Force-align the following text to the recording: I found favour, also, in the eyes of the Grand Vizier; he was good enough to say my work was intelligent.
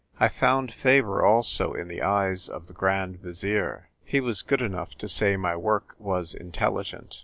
I 0.19 0.29
found 0.29 0.73
favour, 0.73 1.23
also, 1.23 1.73
in 1.73 1.87
the 1.87 2.01
eyes 2.01 2.49
of 2.49 2.65
the 2.65 2.73
Grand 2.73 3.19
Vizier; 3.19 3.89
he 4.03 4.19
was 4.19 4.41
good 4.41 4.63
enough 4.63 4.95
to 4.95 5.07
say 5.07 5.37
my 5.37 5.55
work 5.55 5.93
was 5.99 6.33
intelligent. 6.33 7.19